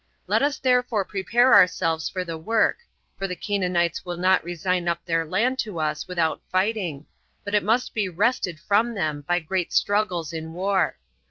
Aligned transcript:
Let 0.25 0.41
us 0.41 0.57
therefore 0.57 1.05
prepare 1.05 1.53
ourselves 1.53 2.09
for 2.09 2.23
the 2.25 2.35
work, 2.35 2.79
for 3.19 3.27
the 3.27 3.35
Canaanites 3.35 4.03
will 4.03 4.17
not 4.17 4.43
resign 4.43 4.87
up 4.87 5.05
their 5.05 5.27
land 5.27 5.59
to 5.59 5.79
us 5.79 6.07
without 6.07 6.41
fighting, 6.51 7.05
but 7.43 7.53
it 7.53 7.61
must 7.61 7.93
be 7.93 8.09
wrested 8.09 8.59
from 8.59 8.95
them 8.95 9.21
by 9.21 9.39
great 9.39 9.71
struggles 9.71 10.33
in 10.33 10.53
war. 10.53 10.97